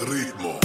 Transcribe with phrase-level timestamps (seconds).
[0.00, 0.55] ritmo.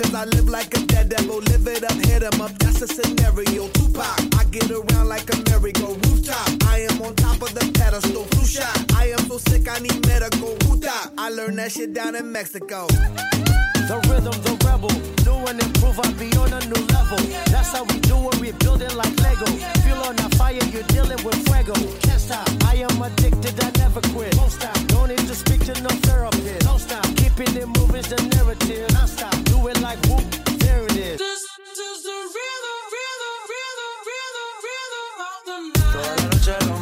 [0.00, 1.40] Cause I live like a dead devil.
[1.40, 2.58] Live it up, hit him up.
[2.58, 3.68] That's a scenario.
[3.68, 6.48] Tupac, I get around like a merry-go rooftop.
[6.64, 8.24] I am on top of the pedestal.
[8.24, 8.94] Flu shot.
[8.94, 10.56] I am so sick, I need medical.
[10.64, 10.80] Who
[11.18, 12.86] I learned that shit down in Mexico.
[12.86, 15.19] The rhythm's a rebel
[15.50, 17.18] and improve and be on a new level.
[17.50, 18.54] That's how we do it, we're
[18.94, 19.46] like Lego.
[19.82, 21.74] Feel on a fire, you're dealing with fuego.
[22.06, 24.32] Can't stop, I am addicted, I never quit.
[24.32, 26.60] Don't stop, don't need to speak to no therapist.
[26.66, 28.86] Don't stop, keeping it moving's the narrative.
[28.88, 30.22] Don't stop, do it like whoop,
[30.62, 31.18] there it is.
[31.18, 31.42] This
[31.86, 36.79] is the rhythm, rhythm, rhythm, rhythm, rhythm of the night.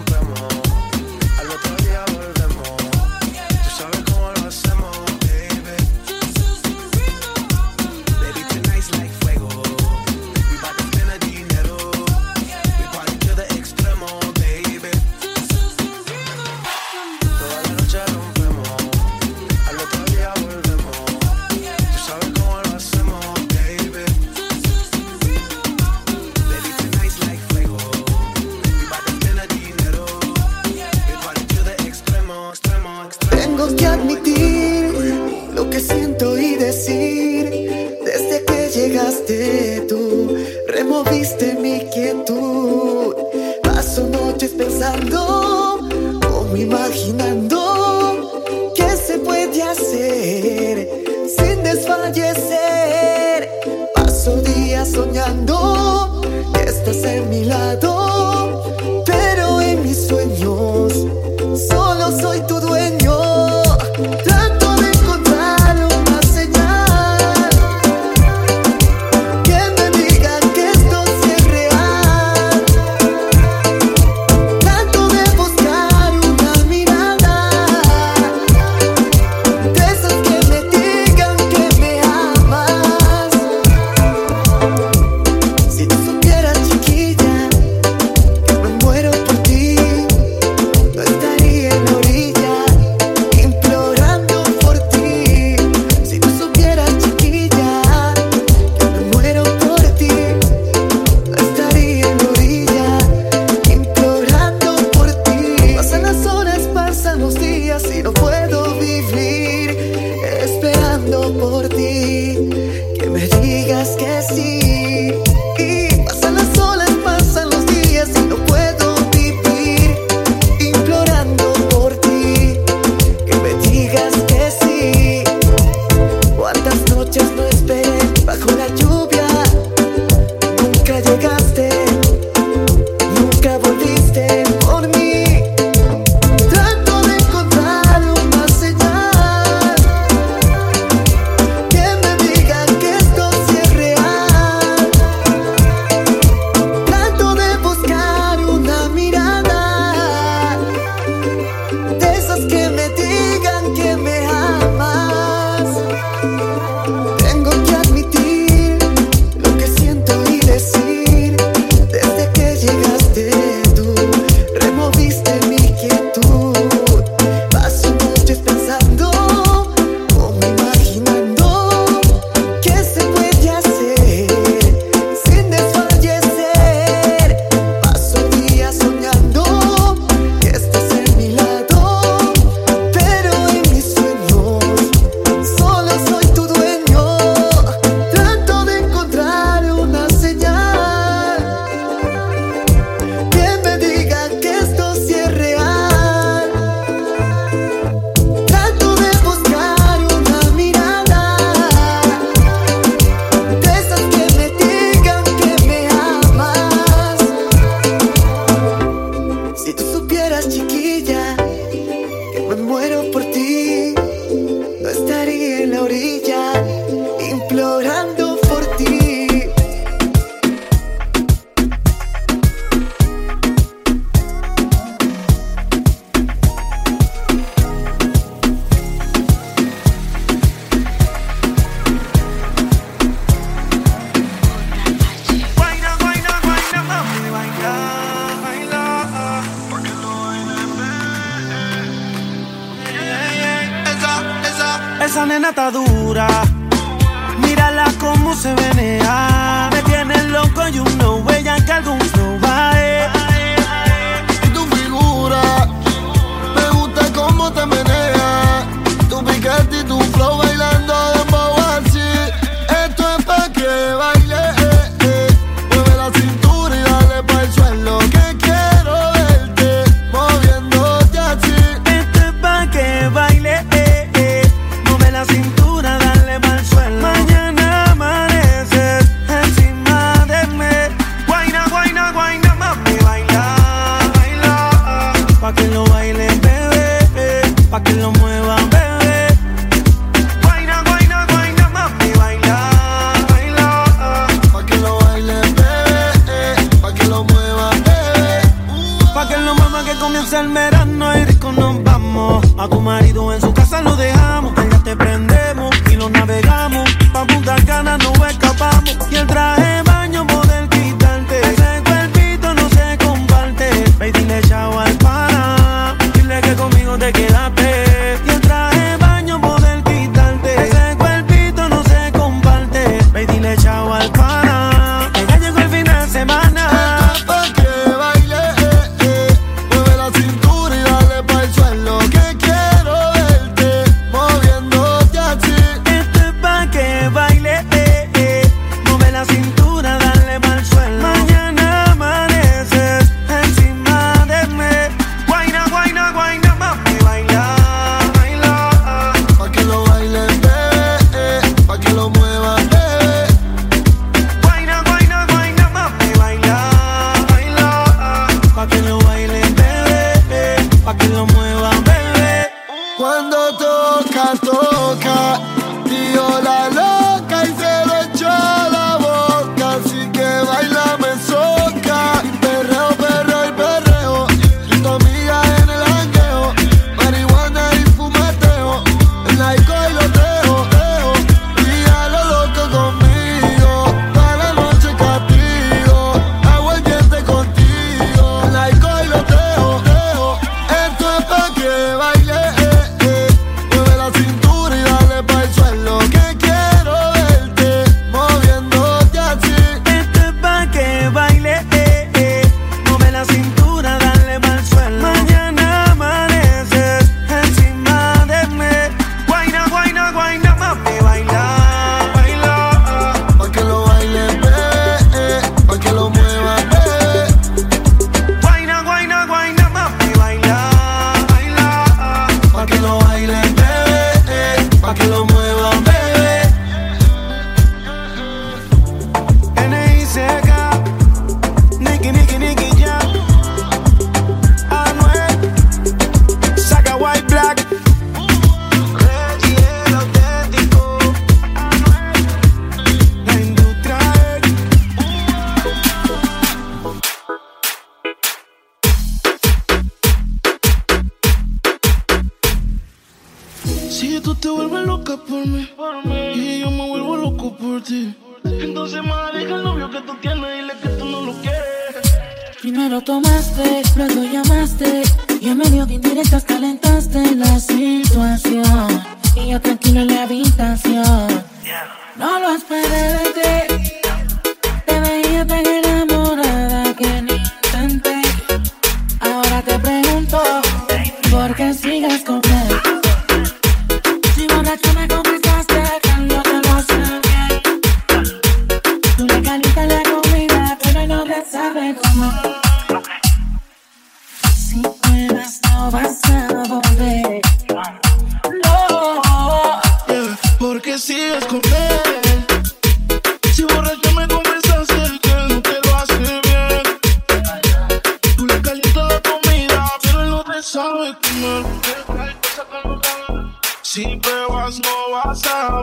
[52.09, 53.51] anochecer.
[53.95, 56.21] Paso días soñando
[56.55, 58.08] que estás en mi lado.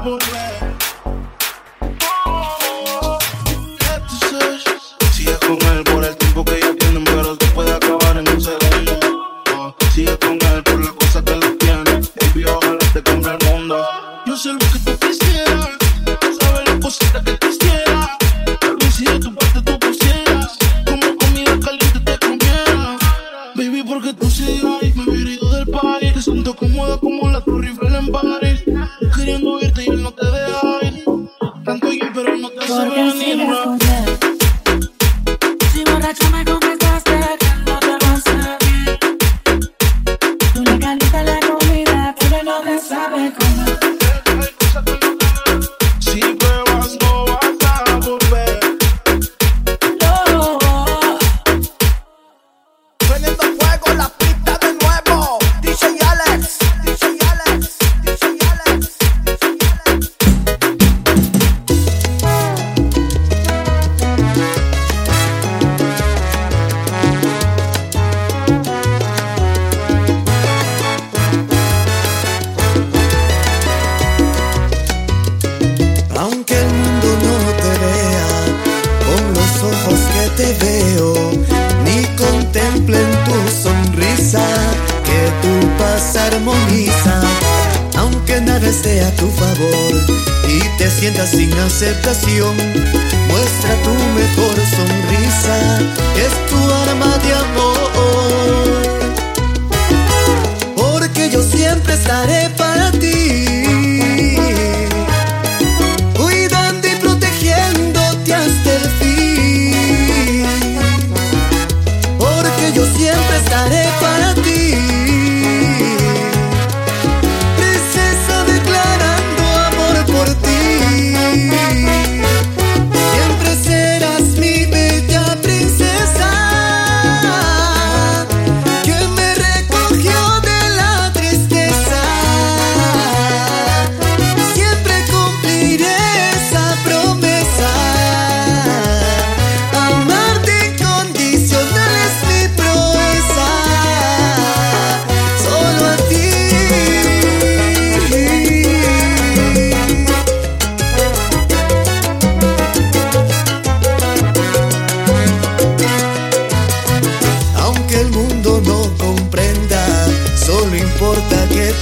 [0.06, 0.65] Vas a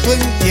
[0.06, 0.42] open.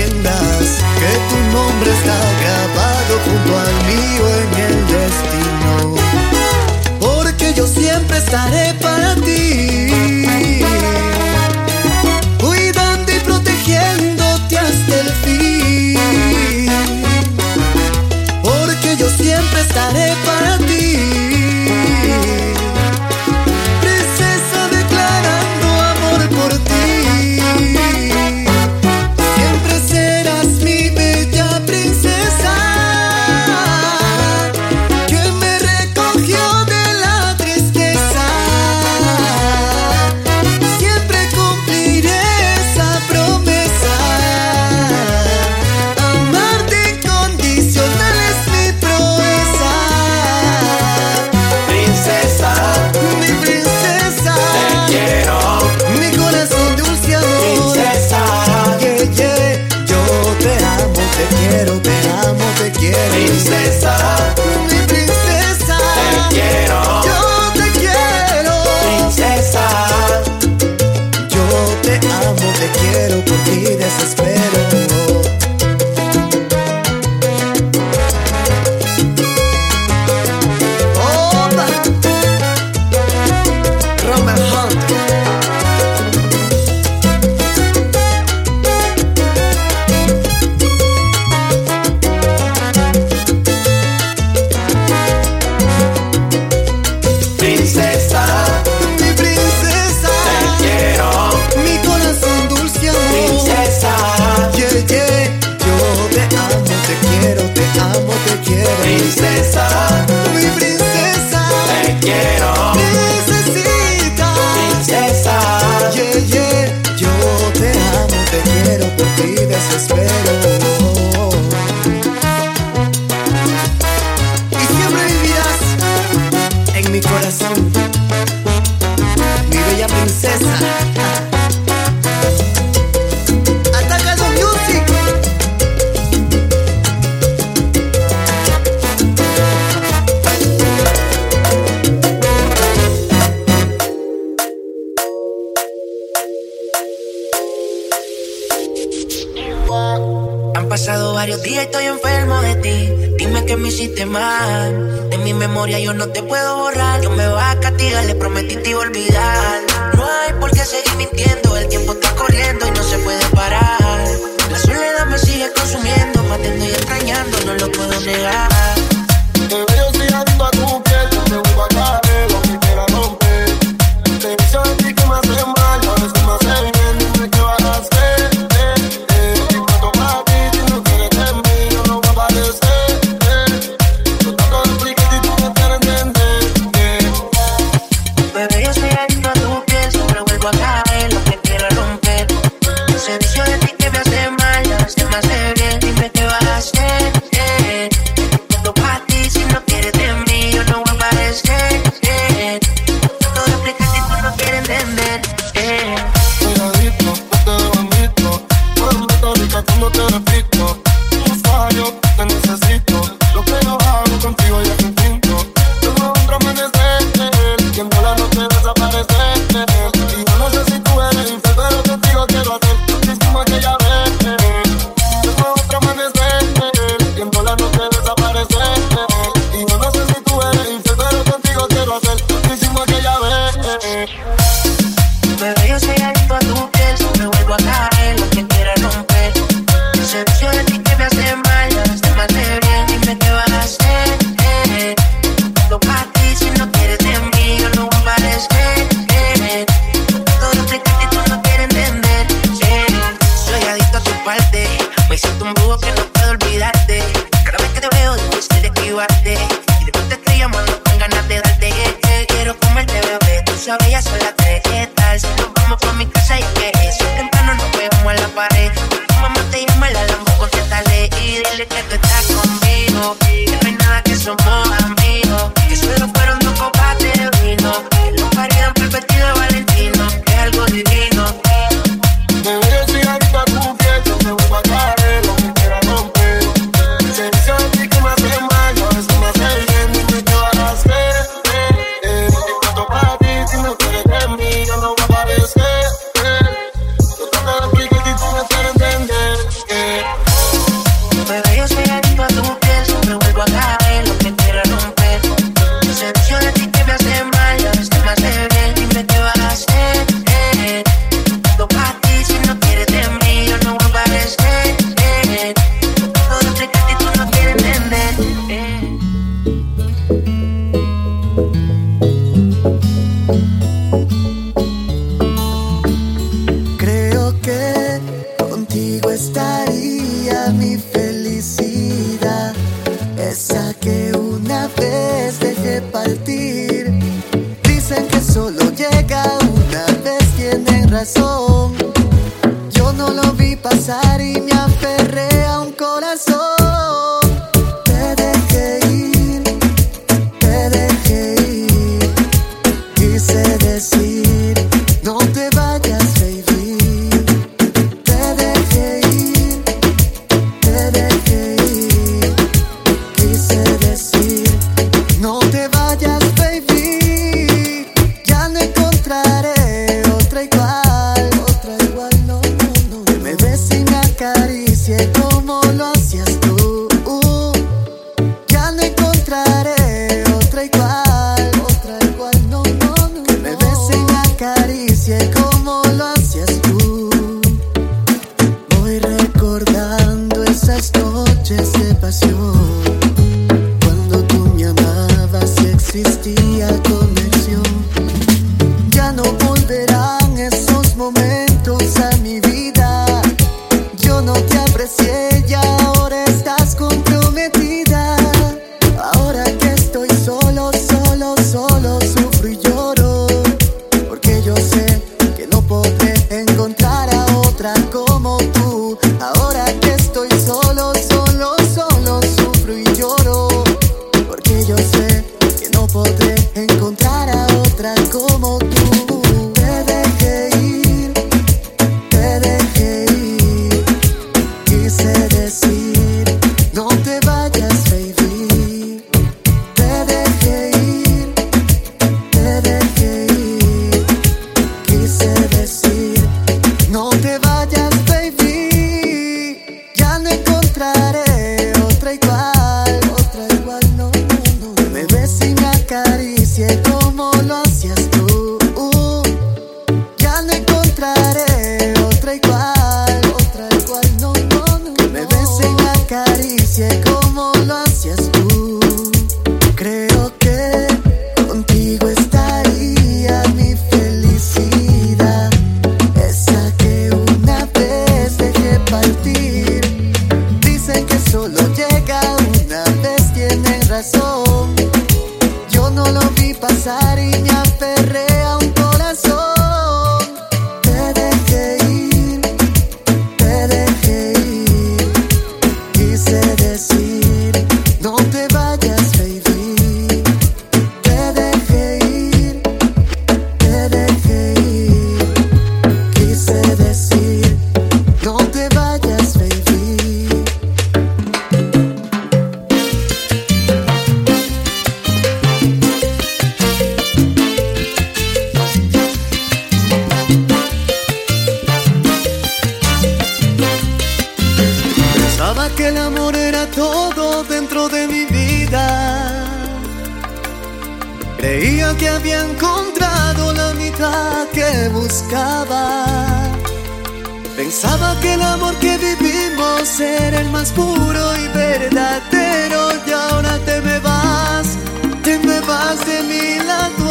[537.57, 543.81] Pensaba que el amor que vivimos era el más puro y verdadero y ahora te
[543.83, 544.79] me vas,
[545.23, 547.02] te me vas de mi lado.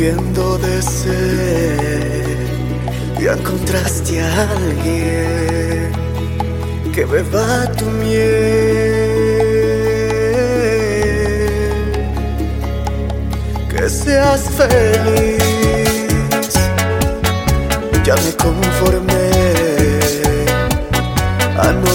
[0.00, 2.24] muriendo de sed.
[3.20, 5.92] Ya encontraste a alguien
[6.94, 8.20] que beba tu miel.
[13.68, 15.38] Que seas feliz.
[18.04, 19.30] Ya me conformé
[21.58, 21.90] a no.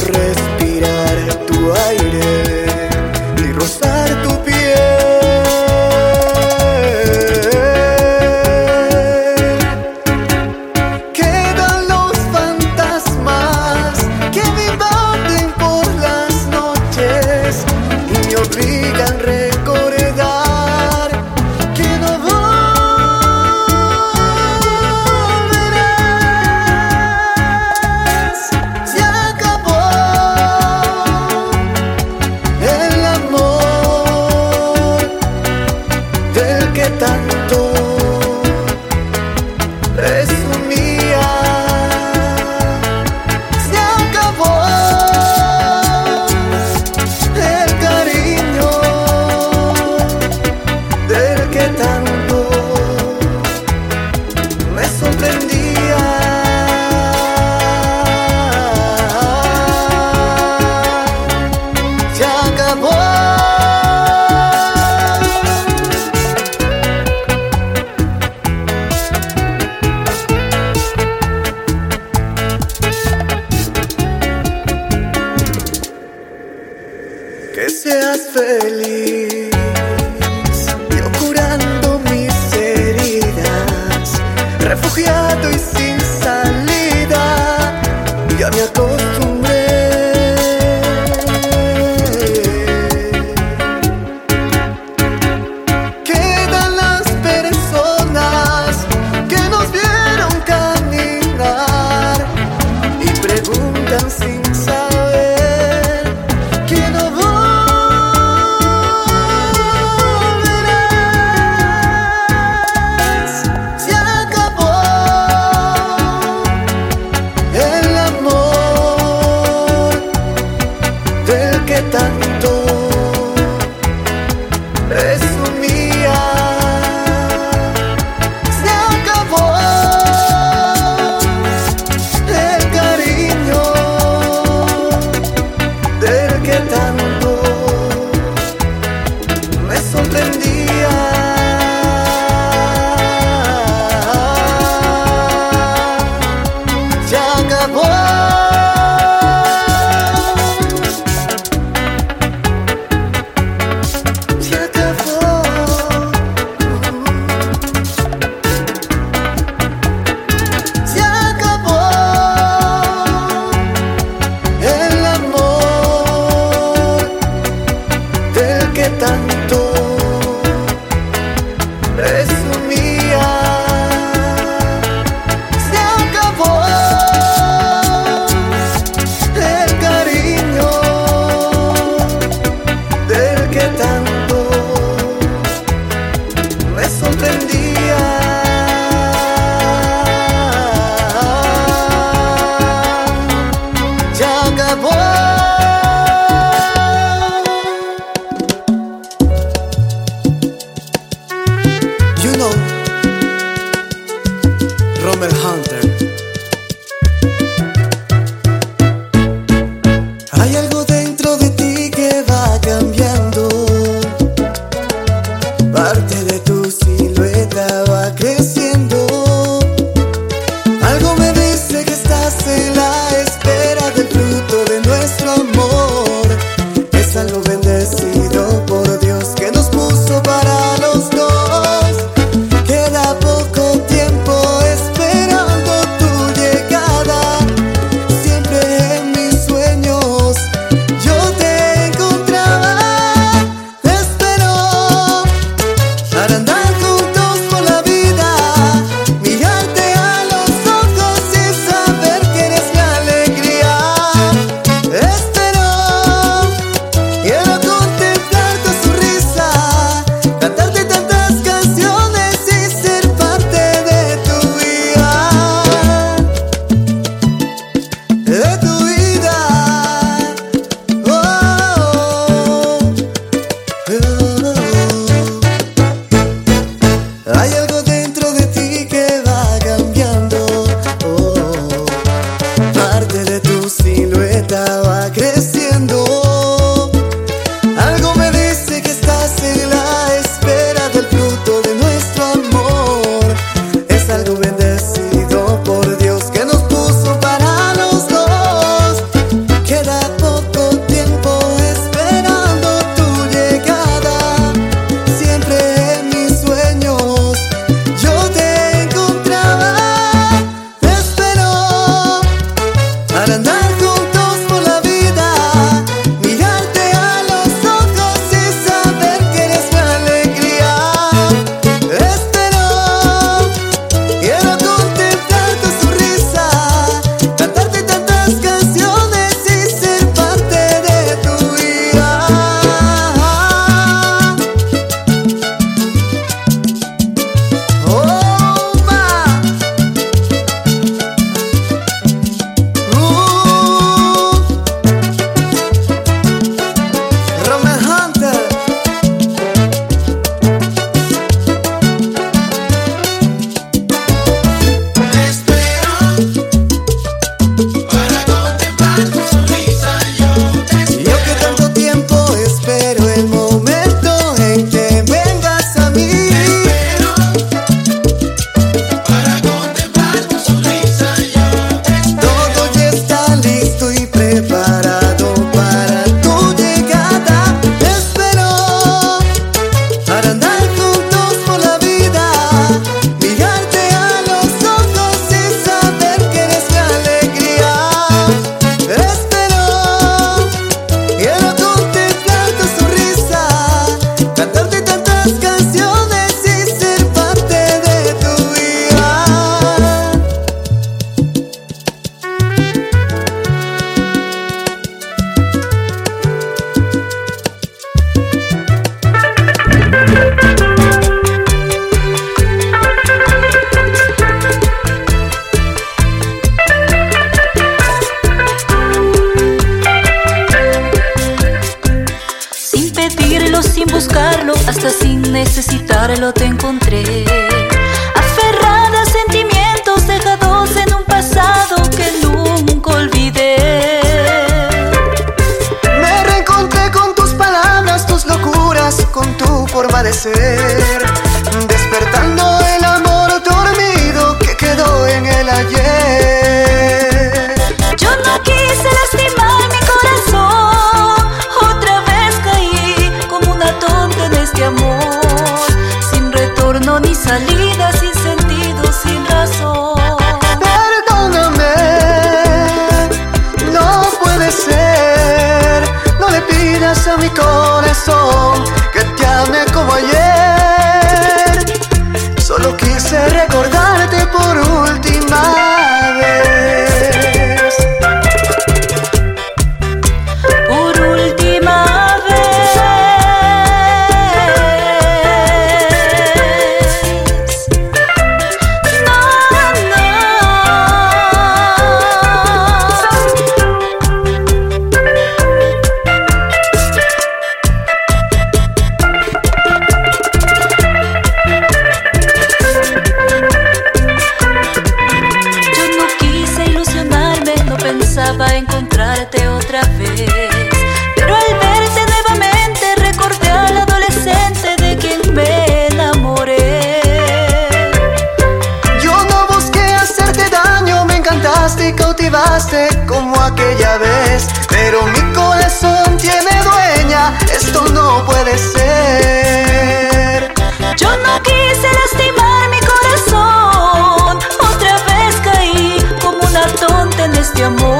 [537.56, 537.95] Tonta en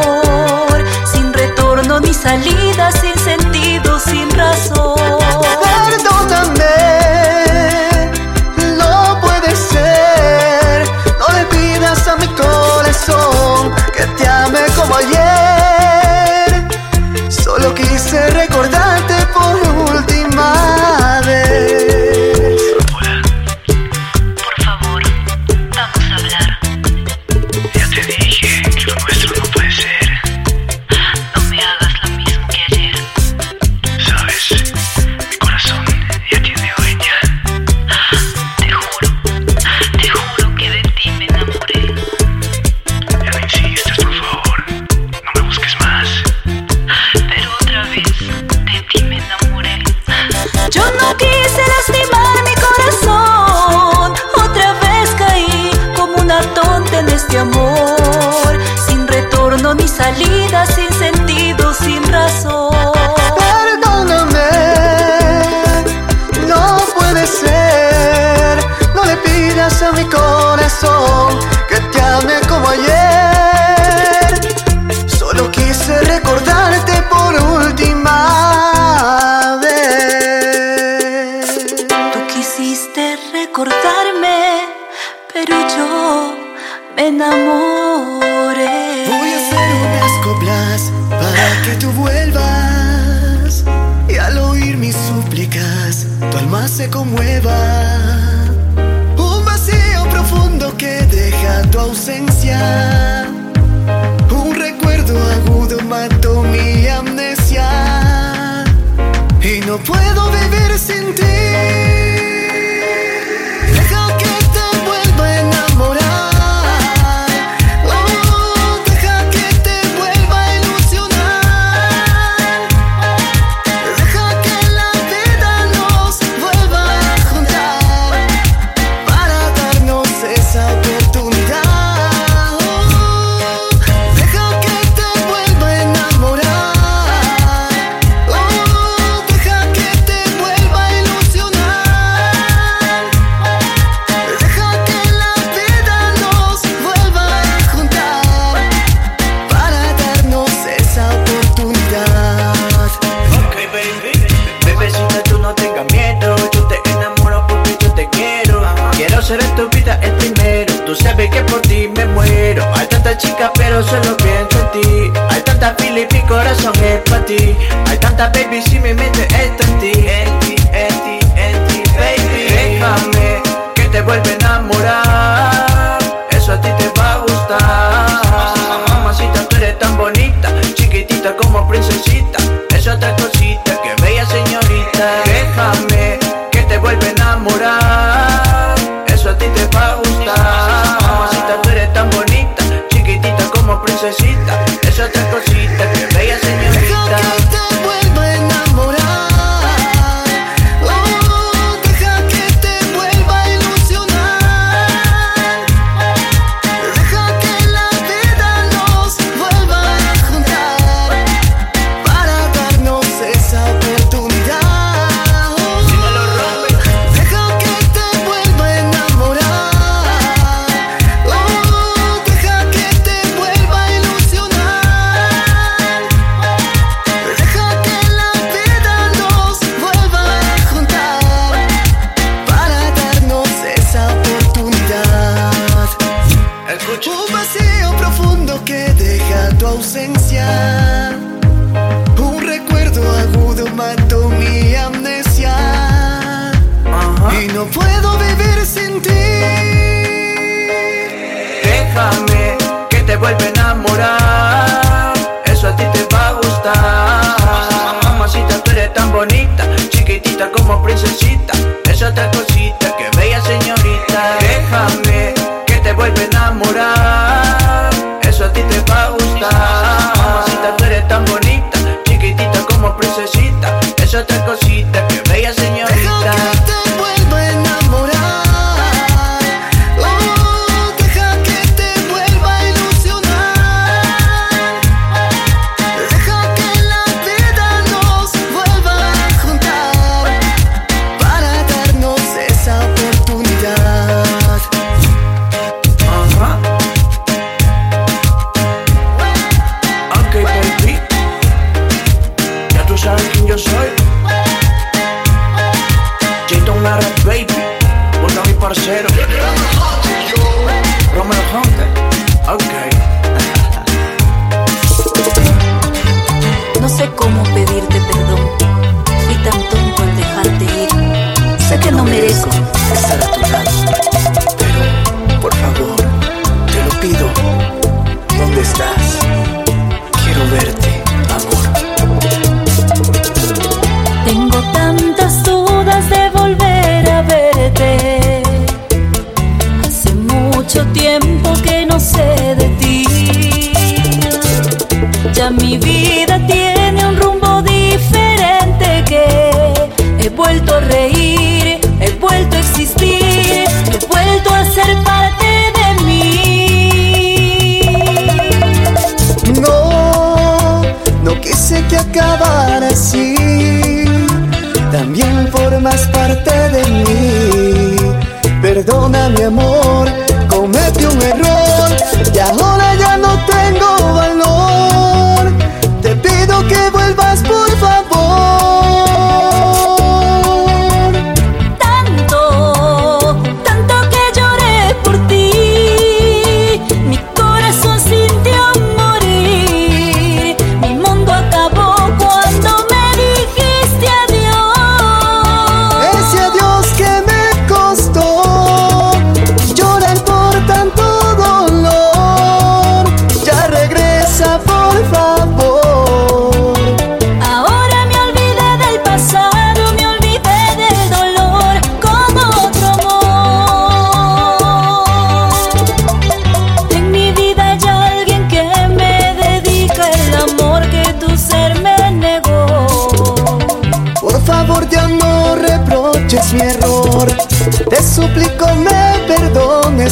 [369.30, 370.08] mi amor,
[370.50, 371.90] cometí un error.
[372.34, 372.85] Y ahora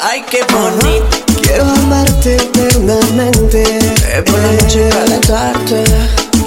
[0.00, 1.16] ay qué bonita.
[1.42, 5.84] Quiero amarte eternamente, eh, por la noche calentarte.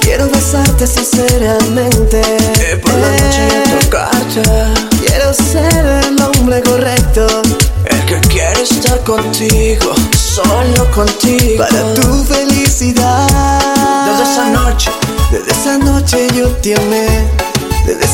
[0.01, 4.41] Quiero besarte sinceramente, eh, por la noche tocarte.
[5.05, 7.25] Quiero ser el hombre correcto,
[7.85, 11.63] el que quiere estar contigo, solo contigo.
[11.63, 13.27] Para tu felicidad.
[14.07, 14.91] Desde esa noche,
[15.31, 17.40] desde esa noche yo te.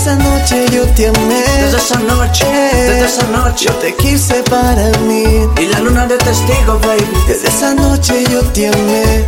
[0.07, 1.43] Desde esa noche yo te amé.
[1.59, 3.65] desde esa noche, desde esa noche.
[3.65, 5.45] Yo te quise para mí.
[5.59, 7.03] Y la luna de testigo, baby.
[7.27, 9.25] Desde esa noche yo te amé.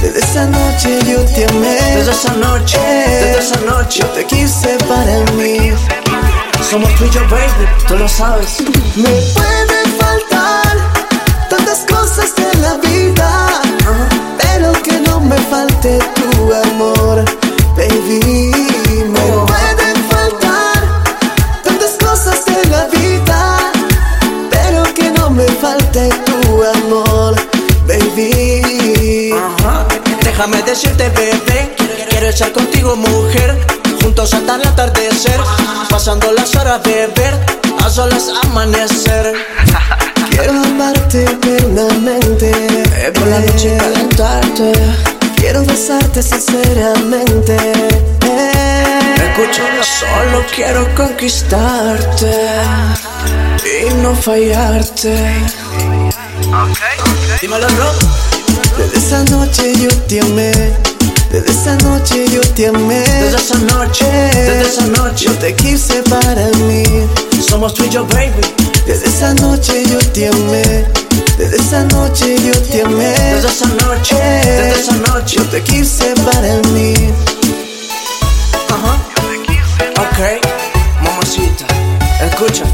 [0.00, 1.80] Desde esa noche yo te amé.
[1.96, 4.02] Desde esa noche, desde esa noche.
[4.02, 5.72] Yo te quise para mí.
[6.70, 8.58] Somos tú y yo, baby, tú lo sabes.
[8.94, 9.10] Me
[30.80, 31.76] decirte, bebé,
[32.08, 33.58] quiero estar contigo, mujer.
[34.00, 35.38] Juntos hasta el atardecer,
[35.90, 37.34] pasando las horas beber,
[37.84, 39.34] a solas amanecer.
[40.30, 42.52] Quiero amarte eternamente,
[43.14, 44.72] por la noche calentarte.
[45.36, 47.56] quiero besarte sinceramente.
[49.16, 52.32] Escucha, solo quiero conquistarte
[53.64, 55.34] y no fallarte.
[57.42, 58.39] Dímelo, bro.
[58.80, 60.52] Desde esa noche yo te amé.
[61.30, 63.00] Desde esa noche yo te amé.
[63.00, 65.26] Desde esa noche, desde esa noche.
[65.26, 66.82] Yo te quise para mí.
[67.46, 68.40] Somos tú y yo, baby.
[68.86, 70.86] Desde esa noche yo te amé.
[71.36, 73.04] Desde esa noche yo te amé.
[73.04, 75.36] Desde esa noche, desde esa noche.
[75.36, 76.94] Yo te quise para mí.
[78.70, 78.94] Ajá.
[79.98, 80.18] Ok,
[81.02, 81.66] mamacita.
[82.24, 82.64] Escucha.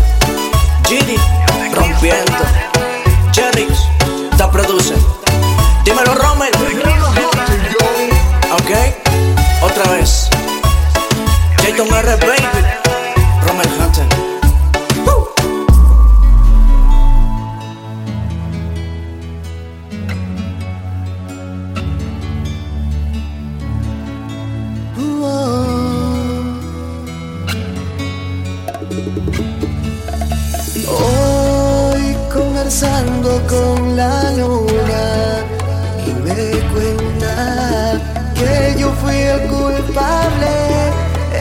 [38.35, 40.93] Que yo fui el culpable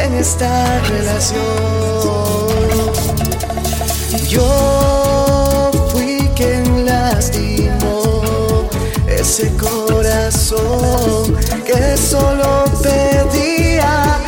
[0.04, 1.42] en esta relación.
[4.28, 8.68] Yo fui quien lastimó
[9.08, 14.20] ese corazón que solo pedía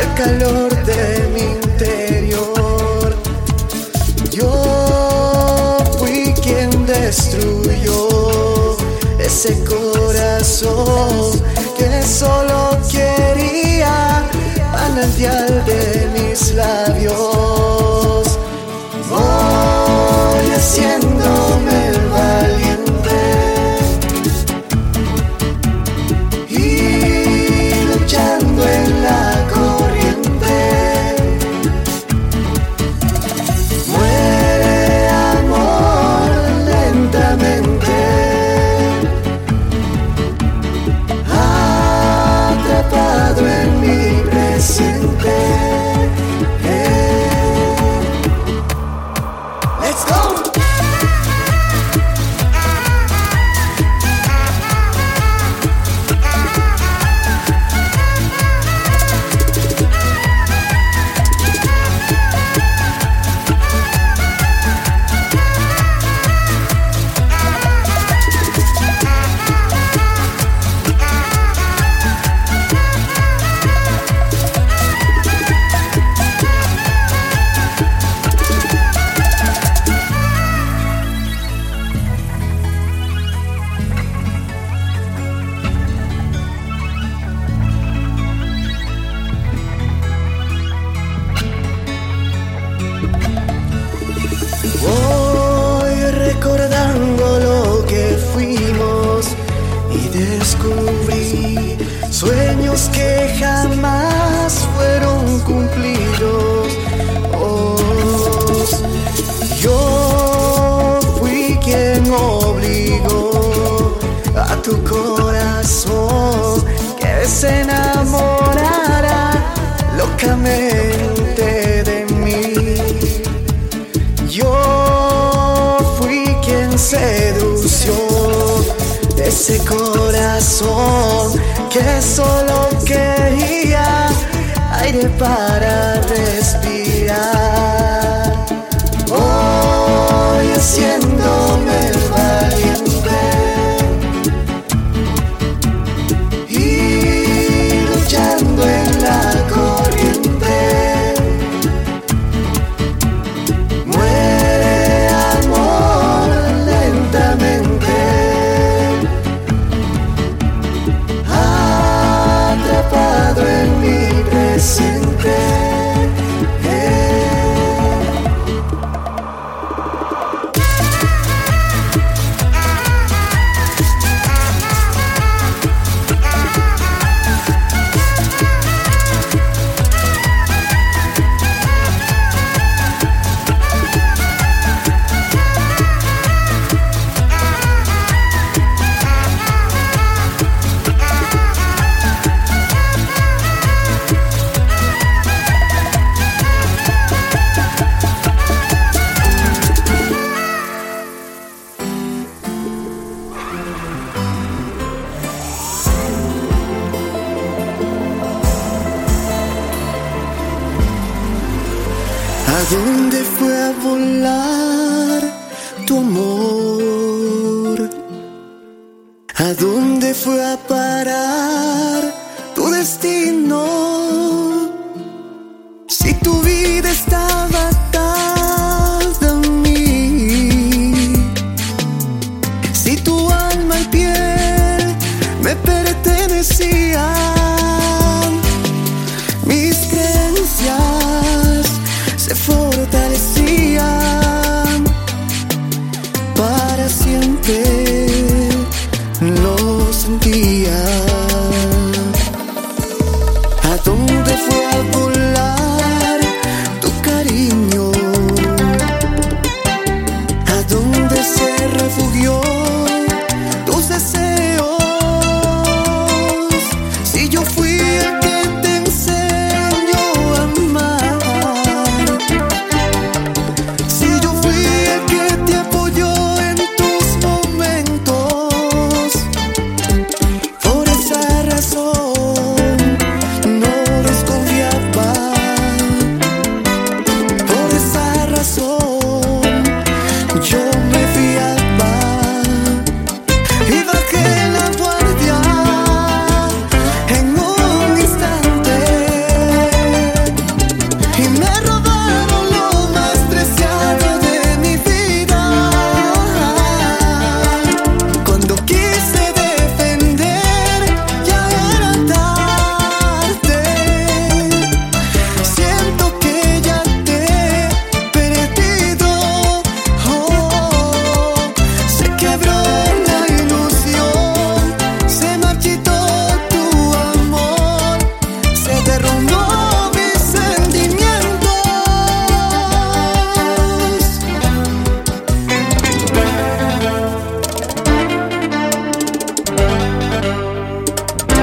[0.00, 3.16] el calor de mi interior.
[4.30, 8.76] Yo fui quien destruyó
[9.18, 11.42] ese corazón
[12.04, 14.22] solo quería
[14.72, 17.03] manantial de mis labios.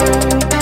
[0.02, 0.61] Y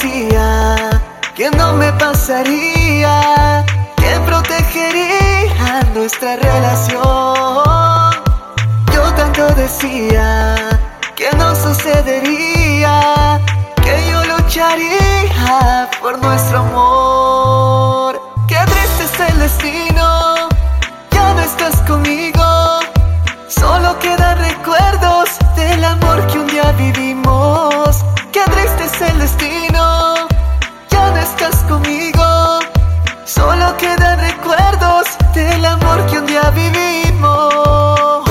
[0.00, 0.90] decía
[1.34, 3.64] que no me pasaría
[3.96, 8.10] Que protegería nuestra relación
[8.92, 10.56] yo tanto decía
[11.14, 13.40] que no sucedería,
[13.82, 18.20] que yo lucharía por nuestro amor.
[18.48, 20.48] Qué triste es el destino,
[21.10, 22.80] ya no estás conmigo,
[23.48, 28.04] solo quedan recuerdos del amor que un día vivimos.
[28.32, 29.69] Qué triste es el destino,
[31.40, 32.58] estás conmigo,
[33.24, 38.24] solo quedan recuerdos del amor que un día vivimos.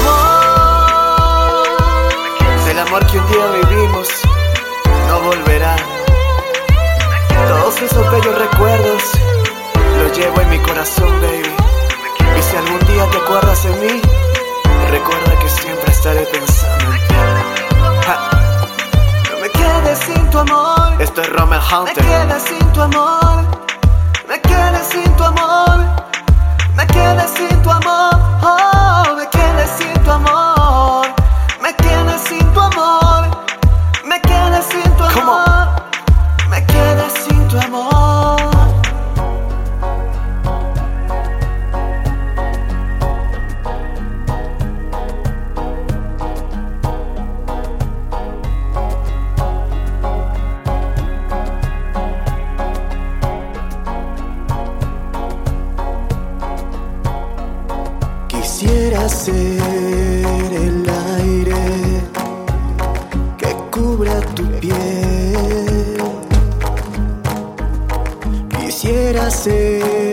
[2.65, 4.07] Del amor que un día vivimos.
[5.07, 5.75] No volverá.
[7.47, 9.03] Todos esos bellos recuerdos.
[10.03, 11.55] Los llevo en mi corazón, baby.
[12.37, 14.01] Y si algún día te acuerdas de mí,
[14.91, 17.28] recuerda que siempre estaré pensando en ti.
[19.69, 20.95] Me quedes sin tu amor.
[20.99, 22.03] Esto es Roman Me Hunter.
[22.03, 23.43] quedes sin tu amor.
[24.27, 25.77] Me quedes sin tu amor.
[26.75, 28.11] Me quedes sin tu amor.
[28.41, 31.05] Oh, me quedes sin tu amor.
[31.61, 33.27] Me quedes sin tu amor.
[34.05, 35.39] Me quedes sin tu Come on.
[35.39, 35.48] amor.
[59.07, 59.33] Ser
[60.53, 60.85] el
[61.17, 61.55] aire
[63.39, 65.97] que cubra tu piel.
[68.59, 70.08] Quisiera ser